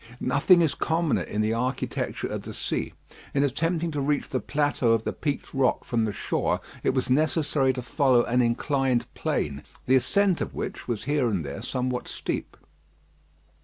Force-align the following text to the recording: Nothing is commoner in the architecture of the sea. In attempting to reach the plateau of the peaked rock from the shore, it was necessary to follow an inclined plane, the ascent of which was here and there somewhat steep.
Nothing 0.19 0.63
is 0.63 0.73
commoner 0.73 1.21
in 1.21 1.41
the 1.41 1.53
architecture 1.53 2.25
of 2.25 2.41
the 2.41 2.55
sea. 2.55 2.93
In 3.35 3.43
attempting 3.43 3.91
to 3.91 4.01
reach 4.01 4.27
the 4.29 4.39
plateau 4.39 4.93
of 4.93 5.03
the 5.03 5.13
peaked 5.13 5.53
rock 5.53 5.83
from 5.85 6.05
the 6.05 6.11
shore, 6.11 6.59
it 6.81 6.95
was 6.95 7.11
necessary 7.11 7.71
to 7.73 7.83
follow 7.83 8.23
an 8.25 8.41
inclined 8.41 9.05
plane, 9.13 9.61
the 9.85 9.93
ascent 9.95 10.41
of 10.41 10.55
which 10.55 10.87
was 10.87 11.03
here 11.03 11.27
and 11.27 11.45
there 11.45 11.61
somewhat 11.61 12.07
steep. 12.07 12.57